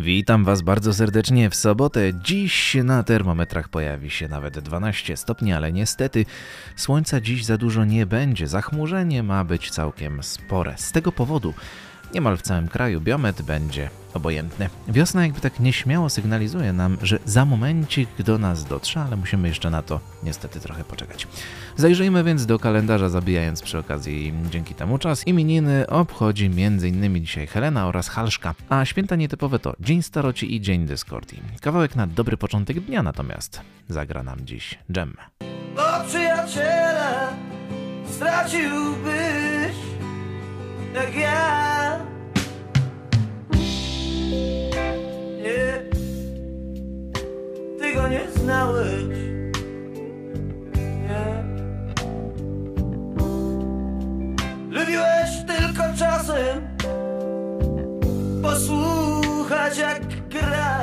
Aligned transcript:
Witam 0.00 0.44
Was 0.44 0.62
bardzo 0.62 0.94
serdecznie 0.94 1.50
w 1.50 1.54
sobotę. 1.54 2.14
Dziś 2.14 2.76
na 2.84 3.02
termometrach 3.02 3.68
pojawi 3.68 4.10
się 4.10 4.28
nawet 4.28 4.58
12 4.58 5.16
stopni, 5.16 5.52
ale 5.52 5.72
niestety 5.72 6.26
słońca 6.76 7.20
dziś 7.20 7.44
za 7.44 7.58
dużo 7.58 7.84
nie 7.84 8.06
będzie. 8.06 8.48
Zachmurzenie 8.48 9.22
ma 9.22 9.44
być 9.44 9.70
całkiem 9.70 10.22
spore. 10.22 10.74
Z 10.78 10.92
tego 10.92 11.12
powodu 11.12 11.54
Niemal 12.14 12.36
w 12.36 12.42
całym 12.42 12.68
kraju 12.68 13.00
biometr 13.00 13.42
będzie 13.42 13.90
obojętny. 14.14 14.68
Wiosna 14.88 15.22
jakby 15.22 15.40
tak 15.40 15.60
nieśmiało 15.60 16.10
sygnalizuje 16.10 16.72
nam, 16.72 16.98
że 17.02 17.18
za 17.24 17.44
momencik 17.44 18.08
do 18.18 18.38
nas 18.38 18.64
dotrze, 18.64 19.00
ale 19.00 19.16
musimy 19.16 19.48
jeszcze 19.48 19.70
na 19.70 19.82
to 19.82 20.00
niestety 20.22 20.60
trochę 20.60 20.84
poczekać. 20.84 21.26
Zajrzyjmy 21.76 22.24
więc 22.24 22.46
do 22.46 22.58
kalendarza, 22.58 23.08
zabijając 23.08 23.62
przy 23.62 23.78
okazji 23.78 24.34
dzięki 24.50 24.74
temu 24.74 24.98
czas. 24.98 25.26
Imieniny 25.26 25.86
obchodzi 25.86 26.46
m.in. 26.46 27.24
dzisiaj 27.24 27.46
Helena 27.46 27.86
oraz 27.86 28.08
Halszka, 28.08 28.54
a 28.68 28.84
święta 28.84 29.16
nietypowe 29.16 29.58
to 29.58 29.74
Dzień 29.80 30.02
Staroci 30.02 30.54
i 30.54 30.60
Dzień 30.60 30.86
Dyskordii. 30.86 31.42
Kawałek 31.60 31.96
na 31.96 32.06
dobry 32.06 32.36
początek 32.36 32.80
dnia 32.80 33.02
natomiast 33.02 33.60
zagra 33.88 34.22
nam 34.22 34.38
dziś 34.46 34.78
Dżem. 34.92 35.16
O 35.76 36.04
przyjaciela 36.04 37.32
straciłbyś 38.06 39.76
jak 40.94 41.16
ja 41.16 41.69
go 47.94 48.08
nie 48.08 48.30
znałeś. 48.36 49.04
Nie. 50.76 51.44
Lubiłeś 54.70 55.30
tylko 55.46 55.82
czasem 55.98 56.70
Posłuchać 58.42 59.78
jak 59.78 60.28
gra 60.28 60.79